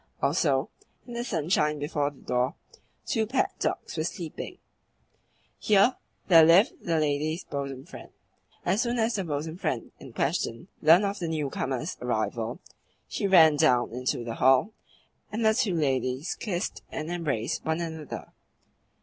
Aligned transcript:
Also, 0.19 0.67
in 1.05 1.13
the 1.13 1.23
sunshine 1.23 1.77
before 1.77 2.09
the 2.09 2.21
door 2.21 2.55
two 3.05 3.27
pet 3.27 3.51
dogs 3.59 3.95
were 3.97 4.03
sleeping. 4.03 4.57
Here 5.59 5.95
there 6.27 6.43
lived 6.43 6.83
the 6.83 6.97
lady's 6.97 7.43
bosom 7.43 7.85
friend. 7.85 8.09
As 8.65 8.81
soon 8.81 8.97
as 8.97 9.13
the 9.13 9.23
bosom 9.23 9.57
friend 9.57 9.91
in 9.99 10.11
question 10.11 10.69
learnt 10.81 11.05
of 11.05 11.19
the 11.19 11.27
newcomer's 11.27 11.97
arrival, 12.01 12.59
she 13.07 13.27
ran 13.27 13.57
down 13.57 13.91
into 13.91 14.23
the 14.23 14.33
hall, 14.33 14.73
and 15.31 15.45
the 15.45 15.53
two 15.53 15.75
ladies 15.75 16.33
kissed 16.33 16.81
and 16.89 17.11
embraced 17.11 17.63
one 17.63 17.79
another. 17.79 18.33